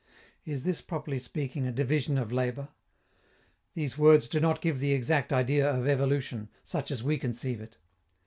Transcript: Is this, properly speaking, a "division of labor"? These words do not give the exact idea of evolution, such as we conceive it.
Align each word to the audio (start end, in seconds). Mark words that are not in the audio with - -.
Is 0.45 0.63
this, 0.63 0.81
properly 0.81 1.19
speaking, 1.19 1.67
a 1.67 1.71
"division 1.71 2.17
of 2.17 2.31
labor"? 2.31 2.69
These 3.75 3.99
words 3.99 4.27
do 4.27 4.39
not 4.39 4.59
give 4.59 4.79
the 4.79 4.93
exact 4.93 5.31
idea 5.31 5.69
of 5.69 5.87
evolution, 5.87 6.49
such 6.63 6.89
as 6.89 7.03
we 7.03 7.19
conceive 7.19 7.61
it. 7.61 7.77